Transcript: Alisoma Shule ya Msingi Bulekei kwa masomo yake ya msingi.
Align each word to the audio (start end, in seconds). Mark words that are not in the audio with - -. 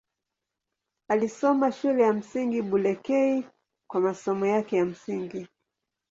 Alisoma 1.07 1.71
Shule 1.71 2.03
ya 2.03 2.13
Msingi 2.13 2.61
Bulekei 2.61 3.45
kwa 3.87 4.01
masomo 4.01 4.45
yake 4.45 4.77
ya 4.77 4.85
msingi. 4.85 5.47